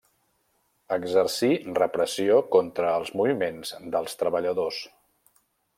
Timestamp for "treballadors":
4.23-4.81